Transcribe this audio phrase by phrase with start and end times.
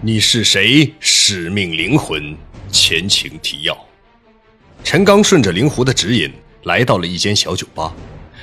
[0.00, 0.94] 你是谁？
[1.00, 2.36] 使命灵魂，
[2.70, 3.76] 前情提要。
[4.84, 6.32] 陈刚顺着灵狐的指引，
[6.62, 7.92] 来到了一间小酒吧。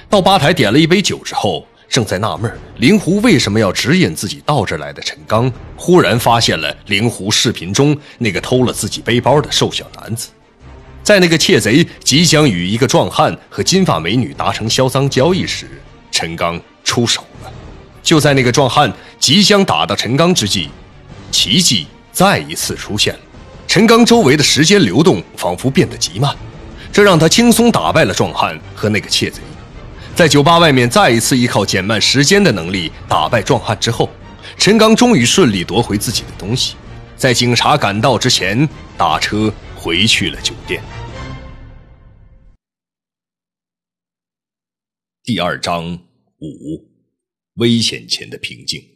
[0.09, 10.27] 到吧台点了一杯酒之后，正在纳闷灵狐为什么要指引自己到这来的陈刚，忽然发现了灵狐视频中那个偷了自己背包的瘦小男子。
[11.03, 17.51] 在那个窃贼即将与一个壮汉和金发美女达成销赃交易时，陈刚出手了。
[18.03, 20.69] 就在那个壮汉即将打到陈刚之际，
[21.35, 23.19] 奇迹再一次出现了，
[23.67, 26.33] 陈刚周围的时间流动仿佛变得极慢，
[26.93, 29.41] 这让他轻松打败了壮汉和那个窃贼。
[30.15, 34.09] 在酒吧外面再一次依靠减慢时间的能力打败壮汉之后，
[34.57, 36.75] 陈刚终于顺利夺回自己的东西，
[37.17, 38.67] 在警察赶到之前
[38.97, 40.81] 打车回去了酒店。
[45.21, 45.99] 第二章
[46.39, 46.87] 五，
[47.55, 48.94] 危险前的平静。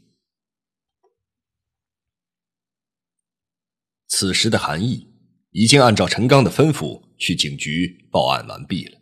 [4.20, 5.08] 此时的韩毅
[5.52, 8.98] 已经按照陈刚的吩咐去警局报案完毕了。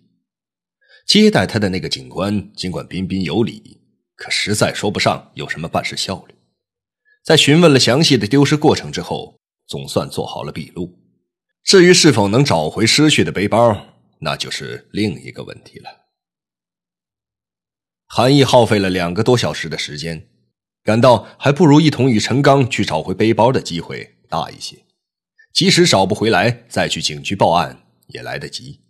[1.08, 3.82] 接待他的那个警官尽管彬彬有礼，
[4.16, 6.36] 可实在说不上有什么办事效率。
[7.24, 11.00] 在询问了详细的丢失过程之后，总算做好了笔录。
[11.64, 13.88] 至于是否能找回失去的背包，
[14.20, 15.90] 那就是另一个问题了。
[18.06, 20.28] 韩毅耗费了两个多小时的时间，
[20.84, 24.84] 感到还不如一同与陈刚去找回背包的机会大一些。
[25.54, 28.82] 即使找不回来，再去警局报案也来得及。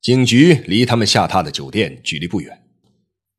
[0.00, 2.64] 警局离他们下榻的酒店距离不远，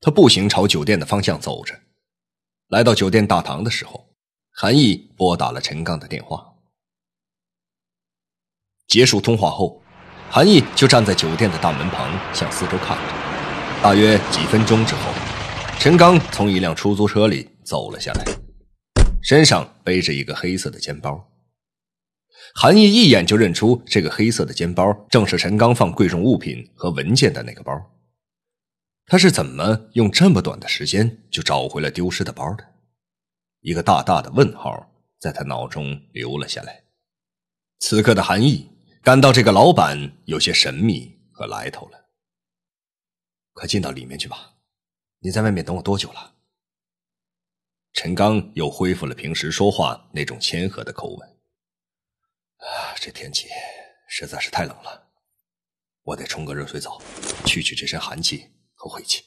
[0.01, 1.79] 他步行朝酒店的方向走着。
[2.67, 4.09] 来到酒店大堂的时候，
[4.51, 6.53] 韩毅拨打了陈刚的电话。
[8.87, 9.81] 结束通话后，
[10.29, 13.03] 韩毅就站在酒店的大门旁，向四周看着。
[13.81, 15.13] 大约几分钟之后，
[15.79, 18.25] 陈刚从一辆出租车里走了下来。
[19.21, 21.31] 身上背着一个黑色的肩包，
[22.53, 27.71] 韩毅一眼就认出这个黑色的肩包正是陈刚放贵重物品和文件的那个包。
[29.05, 32.65] 他是怎么用这么短的时间就找回了丢失的包的？
[33.61, 36.83] 一个大大的问号在他脑中留了下来。
[37.79, 38.69] 此刻的韩毅
[39.01, 42.09] 感到这个老板有些神秘和来头了。
[43.53, 44.55] 快进到里面去吧，
[45.19, 46.33] 你在外面等我多久了？
[47.93, 51.29] 陈刚又恢复了平时说话那种谦和的口吻。
[52.57, 53.47] 啊，这天气
[54.07, 55.11] 实在是太冷了，
[56.03, 57.01] 我得冲个热水澡，
[57.45, 59.23] 去去这身寒气和晦气。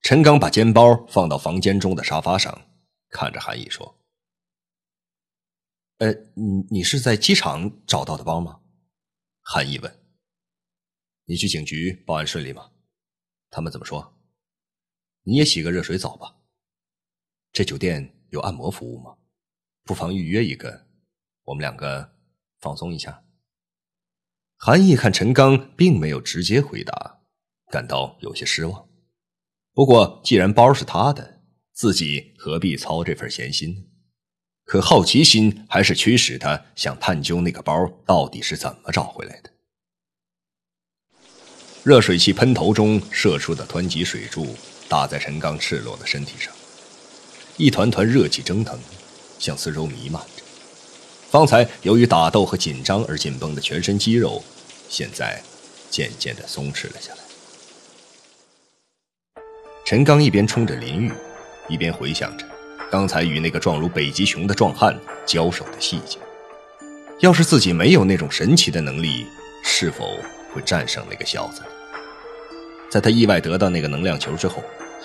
[0.00, 2.68] 陈刚把肩包放到房间中的沙发上，
[3.08, 4.00] 看着韩毅说
[5.98, 8.60] ：“呃，你你是在机场找到的包吗？”
[9.42, 10.00] 韩毅问。
[11.24, 12.72] “你去警局报案顺利吗？
[13.48, 14.20] 他们怎么说？
[15.22, 16.36] 你也洗个热水澡吧。”
[17.52, 19.14] 这酒店有按摩服务吗？
[19.84, 20.86] 不妨预约一个，
[21.44, 22.14] 我们两个
[22.60, 23.24] 放松一下。
[24.56, 27.20] 韩毅看陈刚并没有直接回答，
[27.70, 28.88] 感到有些失望。
[29.74, 31.42] 不过既然包是他的，
[31.72, 33.82] 自己何必操这份闲心呢？
[34.64, 39.50] 可好奇心还是驱使他想探究那个包到底是怎么找回来的。
[41.84, 44.56] 热水器喷头中射出的湍急水柱
[44.88, 46.54] 打在陈刚赤裸的身体上。
[47.58, 48.78] 一团团热气蒸腾，
[49.38, 50.42] 向四周弥漫着。
[51.30, 54.42] 方才由于打斗和紧张而紧绷的全身肌肉，
[54.88, 55.42] 现在
[55.90, 57.18] 渐渐的松弛了下来。
[59.84, 61.12] 陈刚一边冲着淋浴，
[61.68, 62.46] 一边回想着
[62.90, 66.18] 刚才与那个状如北极熊的壮汉交手的细节。
[67.20, 69.26] 要是自己没有那种神奇的能力，
[69.62, 70.18] 是否
[70.52, 71.62] 会战胜那个小子？
[72.90, 74.62] 在他意外得到那个能量球之后。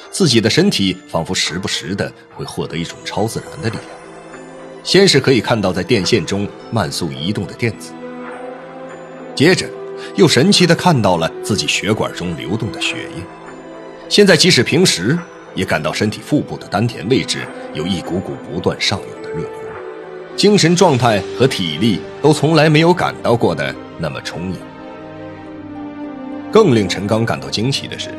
[0.10, 3.86] 自己的身体仿佛时不时的会获得一种超自然的力量，
[4.84, 7.92] 先是可以看到在电线中慢速移动的电子，
[9.36, 9.70] 接着
[10.16, 13.24] 又神奇的看到了自己血管中流动的血液。
[14.10, 15.18] 现在即使平时
[15.54, 17.40] 也感到身体腹部的丹田位置
[17.74, 19.50] 有一股股不断上涌的热流，
[20.36, 24.58] 精神状态和体力都从来没有感到过的那么充盈。
[26.50, 28.10] 更令陈刚感到惊奇的是。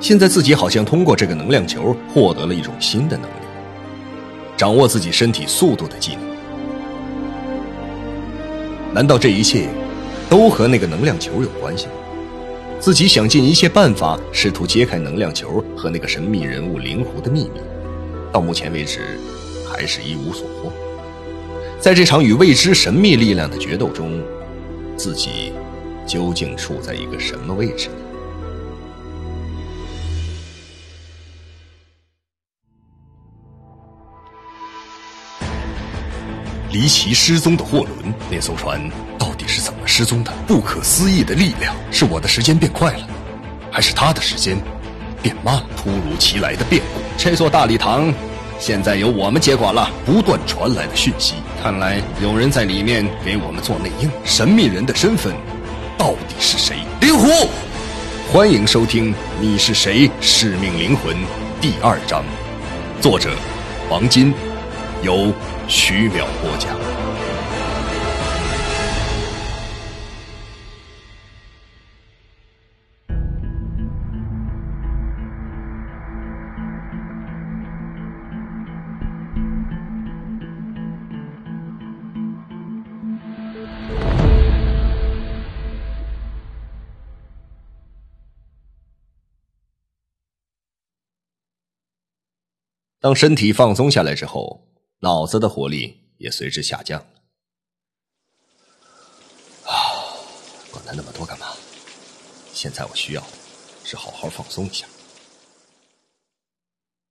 [0.00, 3.44] 现在自己好像通过这个能量球获得了一种新的能力，
[4.56, 6.24] 掌握自己身体速度的技能。
[8.94, 9.68] 难道这一切
[10.30, 11.92] 都和那个能量球有关系吗？
[12.80, 17.60] 自己想尽一切办法试图揭开能量球和那个神秘人物灵狐的秘密，
[18.32, 19.18] 到目前为止
[19.70, 20.72] 还是一无所获。
[21.78, 24.22] 在这场与未知神秘力量的决斗中，
[24.96, 25.52] 自己
[26.06, 27.99] 究竟处在一个什么位置呢？
[36.72, 38.80] 离奇失踪的货轮，那艘船
[39.18, 40.32] 到底是怎么失踪的？
[40.46, 43.08] 不可思议的力量，是我的时间变快了，
[43.72, 44.56] 还是他的时间
[45.20, 45.64] 变慢了？
[45.76, 48.14] 突如其来的变故，这座大礼堂
[48.60, 49.90] 现在由我们接管了。
[50.06, 54.08] 不断传来的讯息，看来有人在里面给我们做内应。
[54.24, 55.34] 神秘人的身份
[55.98, 56.76] 到底是谁？
[57.00, 57.48] 灵狐，
[58.32, 60.08] 欢迎收听《你是谁？
[60.20, 61.16] 使命灵魂》
[61.60, 62.24] 第二章，
[63.00, 63.30] 作者
[63.90, 64.32] 王金，
[65.02, 65.32] 由
[65.66, 66.76] 徐淼播讲。
[93.02, 94.69] 当身体放松下来之后，
[95.00, 97.00] 脑子的活力也随之下降。
[99.64, 99.74] 啊，
[100.70, 101.48] 管他那么多干嘛？
[102.52, 103.28] 现在我需要的
[103.84, 104.86] 是好好放松一下。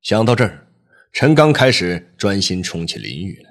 [0.02, 0.68] 想到这儿，
[1.12, 3.50] 陈刚开始专心冲起淋浴来。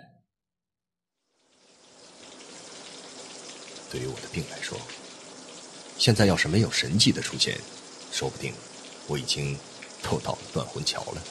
[3.90, 4.79] 对于我的病来说，
[5.96, 7.58] 现在要是没有神迹的出现，
[8.12, 8.55] 说不定
[9.08, 9.58] 我已经
[10.02, 11.23] 都到了断魂桥了。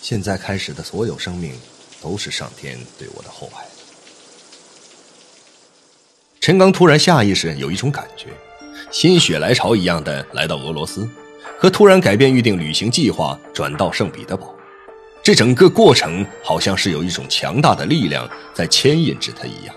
[0.00, 1.52] 现在开始的所有生命，
[2.00, 3.64] 都是上天对我的厚爱。
[6.40, 8.28] 陈刚突然下意识有一种感觉，
[8.90, 11.06] 心血来潮一样的来到俄罗斯，
[11.58, 14.54] 和突然改变预定旅行计划转到圣彼得堡，
[15.22, 19.74] 这整个过程好像是有一种强大的力量在牵引着他一样，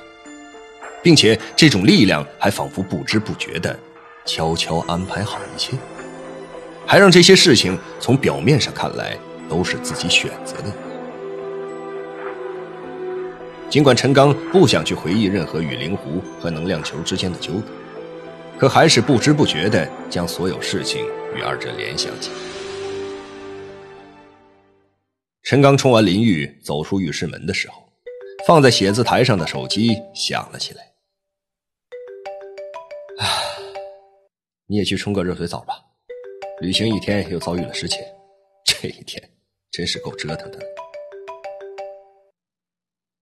[1.04, 3.78] 并且这种力量还仿佛不知不觉的
[4.26, 5.76] 悄悄安排好一切，
[6.86, 9.18] 还让这些事情从表面上看来。
[9.52, 10.74] 都是自己选择的。
[13.70, 17.62] 尽管陈刚不想去回忆任何与灵狐和能量球之间的纠葛，
[18.60, 21.06] 可还是不知不觉的将所有事情
[21.36, 22.36] 与二者联想起来。
[25.44, 27.84] 陈刚冲完淋浴走出浴室门的时候，
[28.48, 30.84] 放在写字台上的手机响了起来。
[33.18, 33.28] 啊，
[34.68, 35.76] 你也去冲个热水澡吧，
[36.62, 38.00] 旅行一天又遭遇了失窃，
[38.64, 39.22] 这一天。
[39.72, 40.60] 真是够折腾的。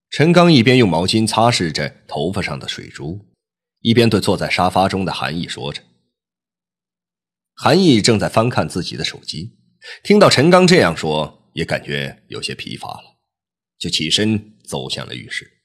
[0.10, 3.28] 陈刚一边用毛巾擦拭着头发上的水珠，
[3.82, 5.84] 一边对坐在沙发中的韩毅说着。
[7.54, 9.60] 韩毅正在翻看自己的手机，
[10.04, 13.20] 听到陈刚这样说，也感觉有些疲乏了，
[13.78, 15.62] 就起身走向了浴室。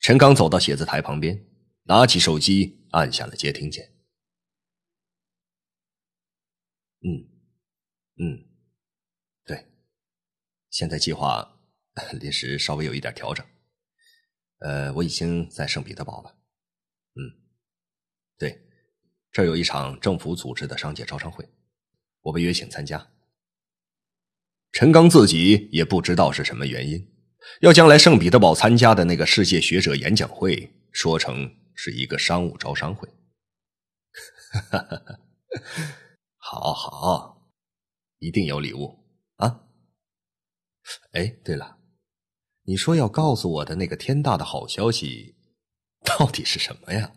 [0.00, 1.46] 陈刚走到写字台旁边，
[1.84, 3.84] 拿起手机按下了接听键。
[7.02, 7.28] 嗯，
[8.18, 8.55] 嗯。
[9.46, 9.64] 对
[10.70, 11.58] 现在计划
[12.20, 13.46] 临时稍微有一点调整，
[14.58, 16.36] 呃，我已经在圣彼得堡了。
[17.14, 17.20] 嗯，
[18.36, 18.60] 对，
[19.32, 21.48] 这儿有一场政府组织的商界招商会，
[22.20, 23.10] 我被约请参加。
[24.72, 27.10] 陈刚自己也不知道是什么原因，
[27.62, 33.08] 要将来圣彼得堡参加的那个世界学者演讲会说成是一个商务招商会。
[34.52, 35.20] 哈哈哈
[36.36, 37.50] 好好，
[38.18, 39.05] 一定有礼物
[39.36, 39.64] 啊！
[41.12, 41.78] 哎，对了，
[42.62, 45.36] 你说要告诉我的那个天大的好消息，
[46.04, 47.12] 到底是什么呀？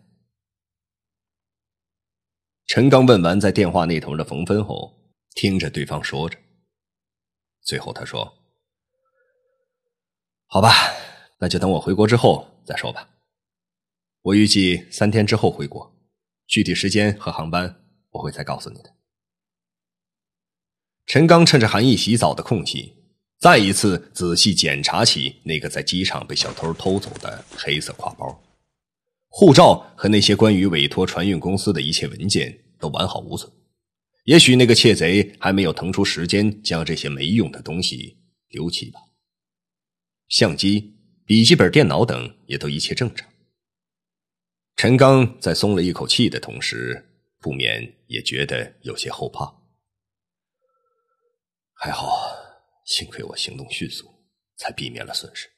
[2.66, 6.38] 陈刚问完在电话那头的冯芬后，听着对方说着，
[7.62, 8.32] 最后他说
[10.46, 10.70] ：“好吧，
[11.38, 13.08] 那就等我回国之后再说吧。
[14.22, 15.92] 我预计三天之后回国，
[16.46, 18.94] 具体时间和航班我会再告诉你的。”
[21.12, 22.94] 陈刚趁着韩毅洗澡的空隙。
[23.40, 28.40] 再一次仔细检查起那个在机场被小偷偷走的黑色挎包，
[29.28, 33.50] 护照和那些关于委托船运公司的一切文件都完好无损。
[34.22, 39.00] 也许那个窃贼还没有腾出时间将这些没用的东西丢弃吧。
[40.28, 40.94] 相机、
[41.26, 43.28] 笔记本电脑等也都一切正常。
[44.76, 47.04] 陈刚在松了一口气的同时，
[47.40, 49.59] 不免也觉得有些后怕。
[51.82, 52.36] 还好。
[52.84, 54.06] 幸亏我行动迅速，
[54.56, 55.48] 才避免了损失。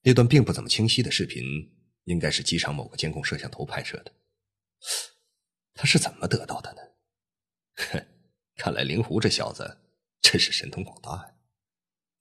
[0.00, 1.42] 那段并不怎么清晰的视频，
[2.04, 4.12] 应该是机场某个监控摄像头拍摄的。
[5.74, 6.80] 他是怎么得到的呢？
[7.90, 8.06] 哼，
[8.56, 9.78] 看来灵狐这小子
[10.22, 11.34] 真是神通广大呀！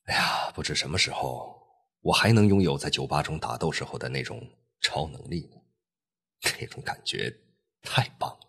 [0.07, 1.57] 哎呀，不知什么时候
[2.01, 4.45] 我还能拥有在酒吧中打斗时候的那种
[4.81, 5.61] 超能力呢？
[6.59, 7.33] 那种感觉
[7.83, 8.47] 太棒了。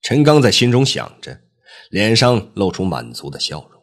[0.00, 1.42] 陈刚在心中想着。
[1.90, 3.82] 脸上露出满足的笑容。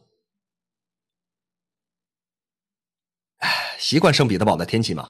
[3.38, 5.08] 哎，习惯圣彼得堡的天气嘛。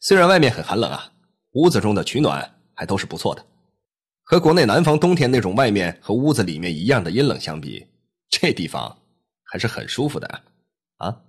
[0.00, 1.12] 虽然外面很寒冷啊，
[1.52, 3.44] 屋子中的取暖还都是不错的。
[4.22, 7.86] 和国内南方冬天那种外面和屋子里面一样的阴冷相比，
[8.28, 9.02] 这地方
[9.42, 10.44] 还是很舒服的啊！
[11.08, 11.22] 啊！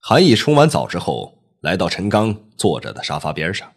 [0.00, 3.70] 韩毅冲完澡之后，来到陈刚坐着的沙发边上，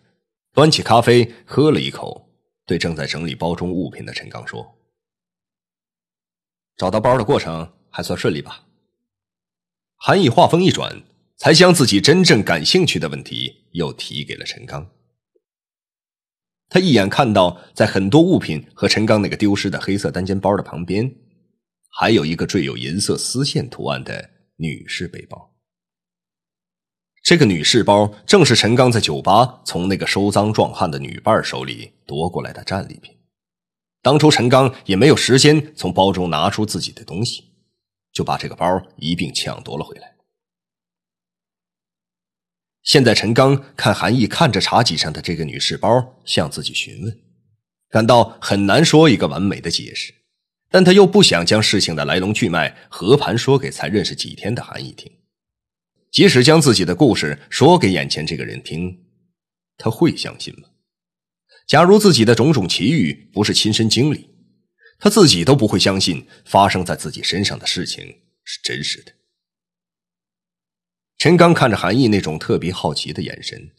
[0.54, 2.30] 端起咖啡喝了一口，
[2.66, 4.74] 对正在整理包中物品的陈刚说
[6.82, 8.66] ：“找到包的过程还算顺利吧？”
[9.98, 11.04] 韩毅话锋一转。
[11.42, 14.92] 才将自己真正感兴趣的问题又提给了陈刚。
[16.70, 21.12] 他一眼看到，在很多物品和陈刚那个丢失的黑色单肩包的旁边，
[21.90, 25.56] 还有一个缀有银色丝线图案的女士背包。
[27.24, 33.12] 这个女士包正是陈刚在酒吧从那个收赃壮汉的女伴手里夺过来的战利品。
[34.02, 37.44] 当初陈刚也没有时间从包中拿出自己的东西，
[38.12, 40.16] 就把这个包一并抢夺了回来。
[42.82, 47.20] 现在陈刚看韩毅看着茶几上的这个女士包，向自己询问，
[47.90, 50.12] 感到很难说一个完美的解释，
[50.68, 55.12] 但他又不想将事情的来龙去脉和盘说给才认识几天的韩毅听。
[56.10, 59.06] 即使将自己的故事说给眼前这个人听，
[59.78, 60.68] 他会相信吗？
[61.68, 64.30] 假如自己的种种奇遇不是亲身经历，
[65.00, 68.06] 他自己都不会相信发生在自己身上的事情
[68.44, 69.14] 是真实的。
[71.18, 73.72] 陈刚看着韩毅那种特别好奇的眼神，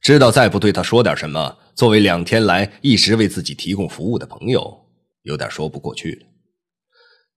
[0.00, 4.88] 知道再不对他说点什么，作为两天来一直为自己提供服务的朋友，
[5.22, 6.26] 有点说不过去了。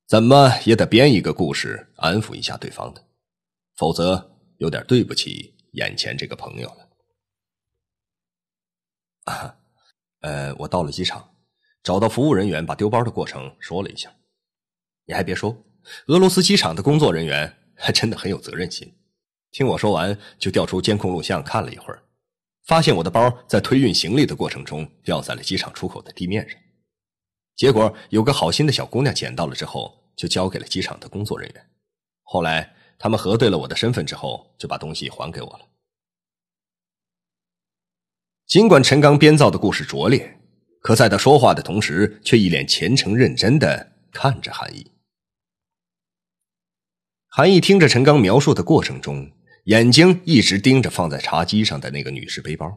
[0.07, 3.03] 怎么也得编一个故事安抚一下对方的，
[3.75, 6.89] 否则有点对不起眼前这个朋友了。
[9.25, 9.57] 啊，
[10.21, 11.29] 呃，我到了机场，
[11.81, 14.13] 找到服务人员，把丢包的过程说了一下。
[15.05, 15.55] 你还别说，
[16.07, 18.93] 俄罗斯机场的工作人员还真的很有责任心。
[19.51, 22.03] 听我说完，就调出监控录像看了一会儿，
[22.65, 26.59] 发现我的包在推运行李的过程中掉在了机场出口的地面上。
[27.55, 31.69] 结果有个好心的小姑娘捡到了之后，就交给了机场的工作人员。
[32.23, 35.65] 后来他们核对了我的身份之后，就把东西还给我了。
[38.49, 40.39] 尽管陈刚编造的故事拙劣，
[40.81, 44.91] 可在他说话的同时，却一脸虔诚认真的看着韩毅。
[47.27, 49.31] 韩毅听着陈刚描述的过程中。
[49.65, 52.75] 眼睛一直盯着放在茶几上的那个女士背包，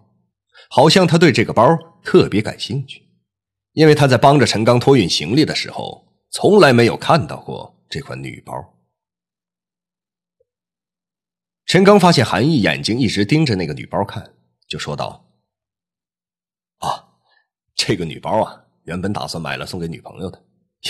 [0.68, 1.66] 好像他对这个包
[2.04, 3.00] 特别感兴趣，
[3.72, 8.52] 因为他在帮着陈刚托运行李的时候，从来没有看到过这款女包。
[11.64, 14.34] 陈刚发现韩毅眼睛一直盯着那个女包看，
[14.68, 15.31] 就说道：“，
[17.74, 20.42] 这个女包啊，原本打算买了送给女朋友的，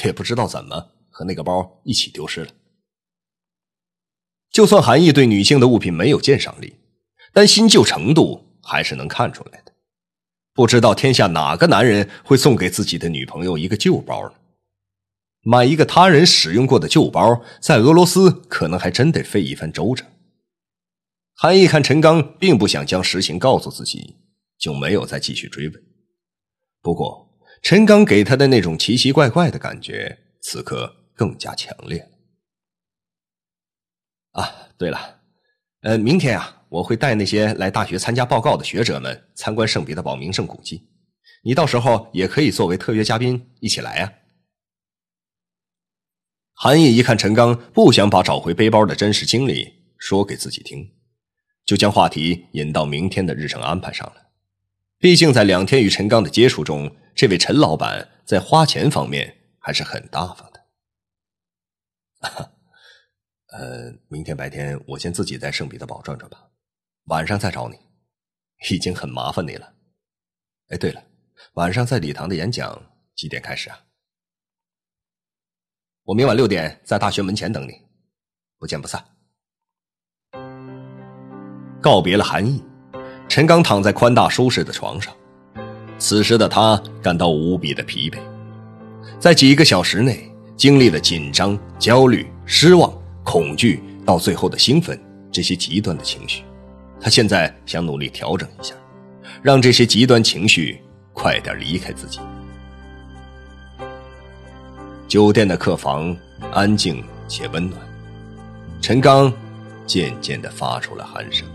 [0.05, 2.51] 也不知道怎么和那个包一起丢失了。”
[4.51, 6.77] 就算韩毅对女性的物品没有鉴赏力，
[7.33, 9.73] 但新旧程度还是能看出来的。
[10.53, 14.35] 不知道天下哪个男人会送给自己的女朋友一个旧包呢？
[15.45, 20.05] 买一个他人使用过的旧包，在俄罗斯可能还真得费一番周折。
[21.35, 24.17] 韩毅看陈刚并不想将实情告诉自己，
[24.59, 25.83] 就没有再继续追问。
[26.83, 32.11] 不过，陈刚给他的那种奇奇怪怪的感觉，此刻更加强烈。
[34.33, 35.21] 啊，对了，
[35.83, 40.89] 呃，明天啊，我会带那些来大学参加报告的学者们参观圣彼得堡名胜古迹，
[41.45, 44.13] 你到时候也可以作为特约嘉宾一起来啊。
[46.55, 50.93] 韩毅一看陈刚不想把找回背包的真实经历说给自己听，
[51.65, 54.22] 就将话题引到明天的日程安排上了。
[55.03, 60.63] 毕竟在两天与陈刚的接触中，这位陈老板在花钱方面还是很大方的。
[63.51, 66.49] 呃，明天白天我先自己在圣彼得堡转转吧，
[67.07, 67.77] 晚上再找你，
[68.71, 69.75] 已经很麻烦你了。
[70.69, 71.05] 哎，对了，
[71.55, 72.81] 晚上在礼堂的演讲
[73.17, 73.81] 几点开始啊？
[76.05, 77.73] 我明晚六点在大学门前等你，
[78.57, 79.05] 不见不散。
[81.81, 82.63] 告别了韩毅，
[83.29, 85.13] 陈刚躺在宽大舒适的床上，
[85.99, 88.19] 此时的他感到无比的疲惫，
[89.19, 92.93] 在几个小时内经历了紧张、焦虑、失望。
[93.25, 95.01] 恐惧到最后的兴奋，
[95.31, 96.43] 这些极端的情绪，
[97.01, 98.75] 他现在想努力调整一下，
[99.41, 102.19] 让这些极端情绪快点离开自己。
[105.07, 106.15] 酒店的客房
[106.51, 107.81] 安静且温暖，
[108.81, 109.33] 陈刚
[109.87, 111.47] 渐渐的发出了鼾声。